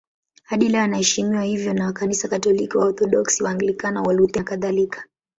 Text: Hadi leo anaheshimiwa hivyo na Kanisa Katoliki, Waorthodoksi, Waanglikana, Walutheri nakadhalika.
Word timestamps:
Hadi 0.43 0.69
leo 0.69 0.81
anaheshimiwa 0.81 1.43
hivyo 1.43 1.73
na 1.73 1.93
Kanisa 1.93 2.27
Katoliki, 2.27 2.77
Waorthodoksi, 2.77 3.43
Waanglikana, 3.43 4.01
Walutheri 4.01 4.39
nakadhalika. 4.39 5.03